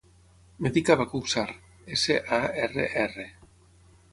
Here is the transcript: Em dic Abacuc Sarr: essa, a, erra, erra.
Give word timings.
Em 0.61 0.69
dic 0.77 0.87
Abacuc 0.93 1.29
Sarr: 1.33 1.53
essa, 1.97 2.17
a, 2.39 2.41
erra, 2.69 2.89
erra. 3.05 3.29